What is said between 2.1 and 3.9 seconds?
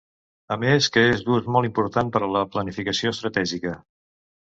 per a la planificació estratègica.